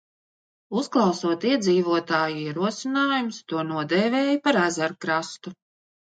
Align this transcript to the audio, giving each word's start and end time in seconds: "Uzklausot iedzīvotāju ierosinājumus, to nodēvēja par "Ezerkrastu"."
"Uzklausot 0.79 1.45
iedzīvotāju 1.49 2.39
ierosinājumus, 2.47 3.39
to 3.53 3.67
nodēvēja 3.75 4.41
par 4.49 4.61
"Ezerkrastu"." 4.65 5.57